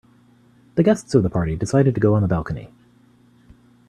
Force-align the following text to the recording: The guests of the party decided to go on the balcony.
The 0.73 0.81
guests 0.81 1.13
of 1.13 1.21
the 1.21 1.29
party 1.29 1.55
decided 1.55 1.93
to 1.93 2.01
go 2.01 2.15
on 2.15 2.23
the 2.23 2.27
balcony. 2.27 2.71